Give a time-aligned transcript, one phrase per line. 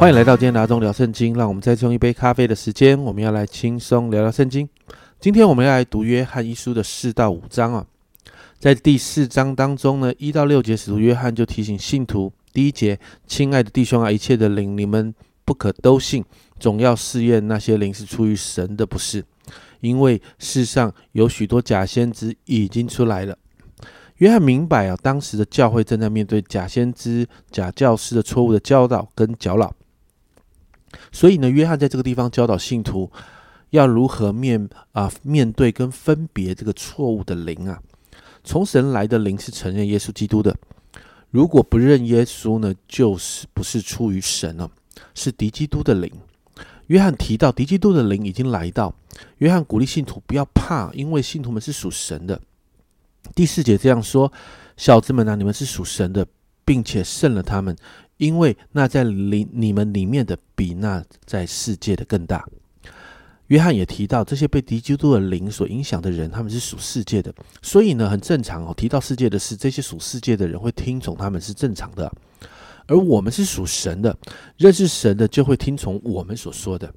[0.00, 4.66] 欢迎来到今天拿中聊圣经，让我们再用一杯咖啡的时间，我们要来轻松聊聊圣经。
[5.20, 7.86] 今天我们要来读约翰一书的四到五章啊，
[8.58, 16.24] 在第四章当中呢，一到六节，使徒约翰就提醒信徒，第一节，亲爱的弟兄啊，一切的灵你们不可都信，
[16.58, 19.22] 总要试验那些灵是出于神的，不是，
[19.80, 23.36] 因为世上有许多假先知已经出来了。
[24.16, 29.70] 约翰明白啊，当时的教会正在面对假先知、假教师的错误的教导跟搅扰。
[31.12, 33.10] 所以呢，约翰在这个地方教导信徒
[33.70, 37.80] 要如何面啊面对跟分别这个错误的灵啊。
[38.42, 40.56] 从神来的灵是承认耶稣基督的，
[41.30, 44.70] 如果不认耶稣呢，就是不是出于神了，
[45.14, 46.10] 是敌基督的灵。
[46.86, 48.92] 约翰提到敌基督的灵已经来到，
[49.38, 52.40] 约翰鼓励信徒不要怕，因为信徒们是属神的。
[53.34, 54.32] 第四节这样说：
[54.76, 56.26] 小子们啊，你们是属神的，
[56.64, 57.76] 并且胜了他们。
[58.20, 62.46] 因为那在里你们里面的比那在世界的更大。
[63.46, 68.74] 约翰也提到，这些被敌基督的灵所影响的人，他们是属世界的，所以呢，很正常哦。
[68.76, 72.12] 提到世界的事，这些属世界的人会听从他们是正常的。
[72.86, 74.14] 而我们是属神的，
[74.58, 76.92] 认识神的就会听从我们所说的。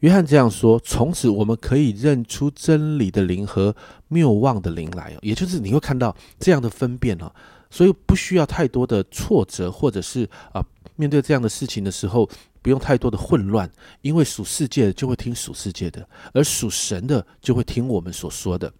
[0.00, 3.74] 约翰这样说，从此我们可以认出真理的灵和
[4.08, 7.32] 谬妄的灵来哦，也就是你会看到这样的分辨哦。
[7.72, 10.62] 所以不需要太多的挫折，或者是啊，
[10.94, 12.28] 面对这样的事情的时候，
[12.60, 13.68] 不用太多的混乱，
[14.02, 18.70] 因为属世界的就会听属世界的，而属神的就会听我们所说的。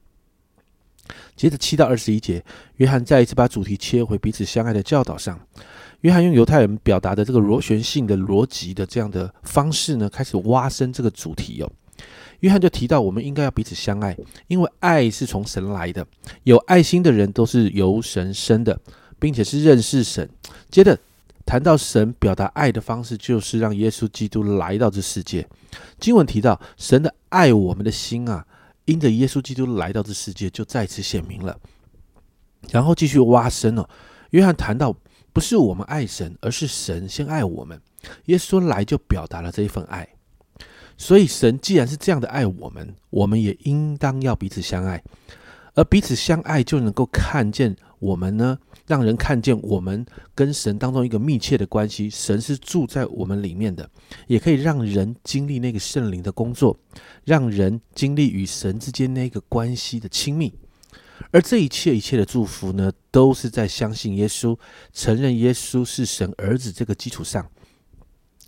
[1.34, 2.44] 接着七到二十一节，
[2.76, 5.40] 约翰再一次把主题切回彼此相爱的教导上。
[6.02, 11.72] 约翰用犹太人表达的这个螺旋性的逻辑的这样的方式呢，开始挖深这个主题哦。
[12.42, 14.16] 约翰就提到，我们应该要彼此相爱，
[14.48, 16.04] 因为爱是从神来的。
[16.42, 18.78] 有爱心的人都是由神生的，
[19.18, 20.28] 并且是认识神。
[20.68, 20.98] 接着
[21.46, 25.48] 谈到神表达爱的方式，就是让耶稣基督来到这世界。
[26.00, 28.44] 经文提到，神的爱我们的心啊，
[28.86, 31.56] 因着耶稣基督来到这世界，就再次显明了。
[32.70, 33.88] 然后继续挖深哦，
[34.30, 34.92] 约翰谈到，
[35.32, 37.80] 不是我们爱神，而是神先爱我们。
[38.24, 40.08] 耶稣来就表达了这一份爱。
[41.02, 45.02] 所以，神既然是这样的爱我们，我们也应当要彼此相爱，
[45.74, 52.08] 而彼此相爱就能够看见我们呢，让人看见我们跟神当中一个密切的关系。
[52.08, 53.90] 神是住在我们里面的，
[54.28, 56.78] 也可以让人经历那个圣灵的工作，
[57.24, 60.54] 让人经历与神之间那个关系的亲密。
[61.32, 64.56] 而这一切一切的祝福呢，都是在相信耶稣、
[64.92, 67.44] 承认耶稣是神儿子这个基础上。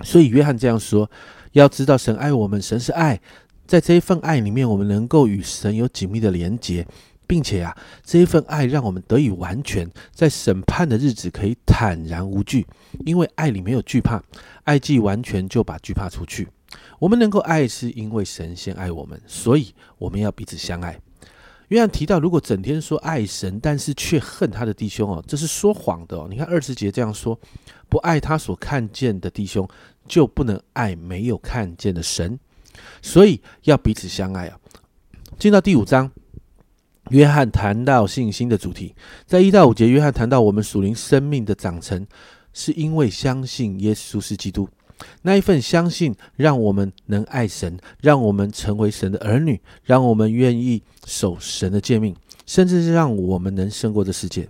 [0.05, 1.11] 所以，约翰这样说。
[1.55, 3.21] 要知道，神爱我们，神是爱，
[3.65, 6.85] 在这一份爱里面，我们能够与神有紧密的连结，
[7.29, 12.67] 并且啊，这一份爱让我们得以完全，在审判的日子可以坦然无惧，
[13.07, 14.21] 因为爱里没有惧怕，
[14.65, 16.49] 爱既完全就把惧怕除去。
[16.99, 20.99] 我们能够爱，是因为神先爱我们，所以我们要彼此相爱。
[21.69, 26.27] 约翰提到，如果整天说爱神，但是却恨他的弟兄哦，这是说谎的哦。
[26.31, 27.39] 你看二十节这样说，
[27.89, 29.69] 不爱他所看见的弟兄。
[30.07, 32.39] 就不能爱没有看见的神，
[33.01, 34.61] 所以要彼此相爱啊！
[35.39, 36.11] 进到第五章，
[37.09, 38.95] 约翰谈到信心的主题，
[39.25, 42.07] 在一到五节，约翰谈到我们属灵生命的长成，
[42.53, 44.69] 是因为相信耶稣是基督。
[45.23, 52.15] 那一份相信，让我们能爱神，让我们成为神的儿女，让我们愿意守神的诫命，
[52.47, 54.49] 甚至是让我们能胜过这世界，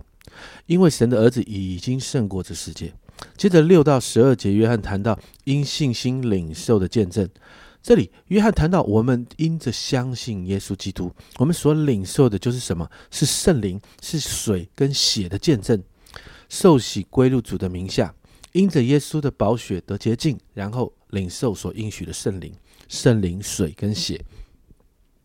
[0.65, 2.93] 因为神的儿子已经胜过这世界。
[3.37, 7.27] 接着六到十二节，约翰谈到因信心领受的见证。
[7.81, 12.89] 这里约翰谈到，我们因着相信耶稣基督，我们所领受的就是什么？
[13.11, 15.81] 是圣灵，是水跟血的见证。
[16.49, 18.13] 受洗归入主的名下，
[18.55, 22.53] 因着耶稣的宝血得洁净，然后领受所应许的圣灵。
[22.87, 24.23] 圣灵、水跟血，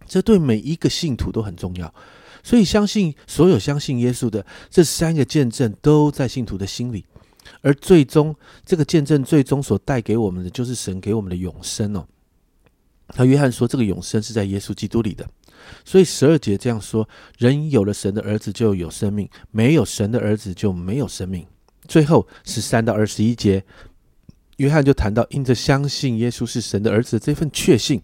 [0.06, 1.94] 这对每一个信徒都很重要。
[2.42, 7.04] 所以，相信所有相信耶稣的这三个见证，都在信徒的心里。
[7.60, 8.34] 而最终，
[8.64, 12.06] 这个见证最终所带给我们的，就是神给我们的永生哦。
[13.08, 15.28] 他约翰说，这个永生是在耶稣基督里的。
[15.84, 17.06] 所以十二节这样说：
[17.36, 21.46] 人有了神的儿子就有生命，没有神的儿子就没有生命。
[21.90, 23.64] 最后十三到二十一节，
[24.58, 28.00] 约翰就谈到，因着相信耶稣是神的儿子这份确信，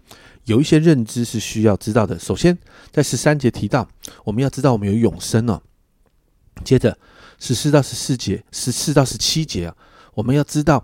[0.47, 2.19] 有一些认知是需要知道的。
[2.19, 2.59] 首先，
[2.91, 3.88] 在十三节提到，
[4.25, 5.62] 我们要知道我们有永生哦。
[6.65, 6.99] 接着。
[7.38, 9.77] 十四到十四节，十四到十七节啊，
[10.15, 10.83] 我们要知道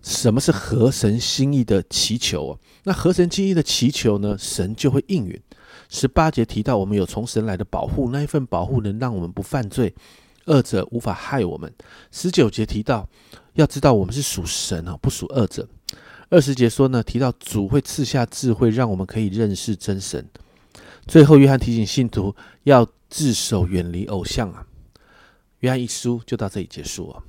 [0.00, 2.58] 什么是合神心意的祈求啊。
[2.84, 5.36] 那合神心意的祈求呢，神就会应允。
[5.88, 9.92] 十八节提到我们有从神来的保护，那一份保护能让我们不犯罪。
[10.46, 11.72] 恶者无法害我们。
[12.10, 13.08] 十九节提到，
[13.54, 15.68] 要知道我们是属神啊，不属恶者。
[16.30, 20.26] 二十节说呢，提到主会赐下智慧，让我们可以认识真神。
[21.06, 24.66] 最后，约翰提醒信徒要自守，远离偶像啊。
[25.60, 27.22] 约翰一书就到这里结束啊。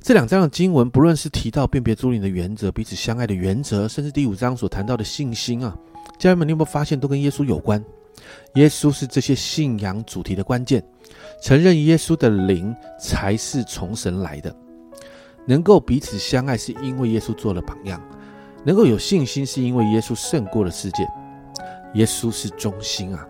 [0.00, 5.76] 这两章的经文，不论是提到辨别诸灵的原则、彼此相爱的原则，甚至第五章所谈到的信心啊，
[6.18, 7.84] 家人们，你有没有发现都跟耶稣有关？
[8.54, 10.82] 耶稣是这些信仰主题的关键。
[11.42, 14.54] 承认耶稣的灵才是从神来的，
[15.46, 18.00] 能够彼此相爱，是因为耶稣做了榜样；
[18.64, 21.06] 能够有信心，是因为耶稣胜过了世界。
[21.94, 23.26] 耶稣是中心啊！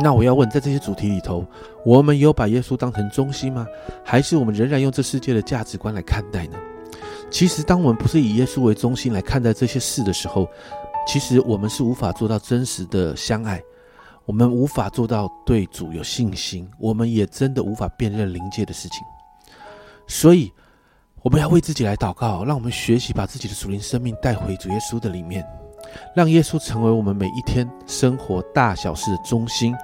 [0.00, 1.44] 那我要问，在这些主题里头，
[1.84, 3.66] 我们有把耶稣当成中心吗？
[4.04, 6.58] 还是我们仍然用这世界的价值观来看待呢？
[7.30, 10.48] 其实，当我们不是以耶稣为中心来看待这些事的时候，
[11.06, 13.62] 其实我们是无法做到真实的相爱。
[14.24, 19.04] 我们无法做到对主有信心，我们也真的无法辨认灵界的事情。
[20.06, 20.52] 所以，
[21.22, 25.46] 我们要为自己来祷告，让我们学习把自己的属灵生命带回主耶稣的里面，
[26.14, 29.74] 让耶稣成为我们每一天生活大小事的中心。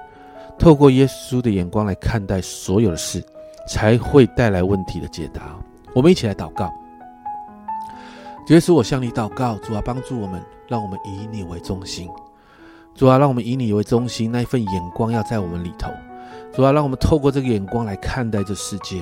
[0.57, 3.23] 透过耶稣的眼光来看待所有的事，
[3.67, 5.57] 才会带来问题的解答。
[5.93, 6.71] 我们一起来祷告。
[8.49, 12.09] 耶稣，我向你祷告，主啊，帮助我们，让我们以你为中心。
[12.99, 15.89] 主啊，让我们以你为中心，那一份眼光要在我们里头。
[16.51, 19.01] 主啊，让我们透过这个眼光来看待这世界。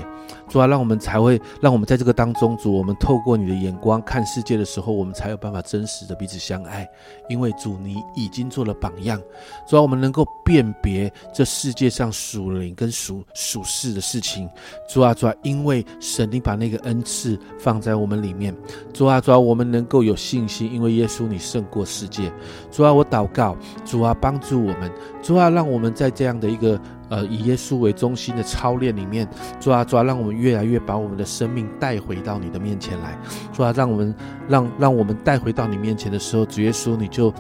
[0.49, 6.88] 主啊，让我们才会让我们在这个当中，主，我们透过你的眼光看世界的时候，我们才有办法真实的彼此相爱。
[7.29, 9.21] 因为主，你已经做了榜样。
[9.67, 14.50] 主啊，我们能够辨别这世界上属灵跟属属世的事情。
[14.89, 18.55] 主啊，主啊，因为神你把那个恩赐放在我们里面。
[18.93, 22.31] 主啊，主啊，我们能够有信心，因为耶稣你胜过世界。
[22.71, 23.55] 主啊，我祷告，
[23.85, 24.91] 主啊，帮助我们。
[25.21, 26.79] 主啊，让我们在这样的一个。
[27.09, 29.25] 呃，以耶稣为中心的操练里面，
[29.62, 33.18] 主啊，主啊，让我们越来越把我们的生命带回到你的面前来。
[33.54, 34.15] 主啊，让我们
[34.50, 37.33] 让让我们带回到你面前的时候，主耶稣你就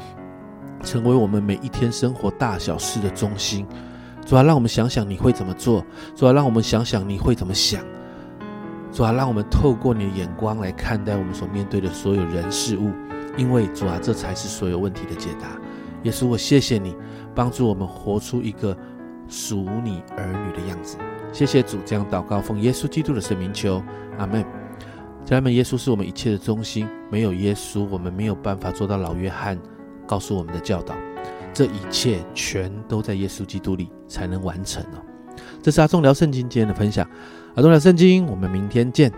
[0.83, 3.65] 成为我们每一天生活大小事的中心。
[4.25, 5.85] 主啊，让我们想想你会怎么做。
[6.15, 7.81] 主啊，让我们想想你会怎么想。
[8.93, 12.91] 主啊，让我们透过你的眼光来看待我们所面对的所有人事物，
[13.35, 15.47] 因为主啊，这才是所有问题的解答。
[16.03, 16.95] 耶稣，我谢谢你
[17.35, 18.77] 帮助我们活出一个。
[19.29, 20.97] 属你儿女的样子，
[21.31, 23.83] 谢谢主，这样祷告，奉耶稣基督的圣名求，
[24.17, 24.43] 阿门。
[25.25, 29.59] 家人们，耶稣是我们一切的中心，没有耶稣，我们没有办法做到老约翰
[30.07, 30.95] 告诉我们的教导。
[31.53, 35.03] 这一切全都在耶稣基督里才能完成哦。
[35.61, 37.05] 这是阿忠聊圣经今天的分享，
[37.55, 39.11] 阿忠聊圣经，我们明天见。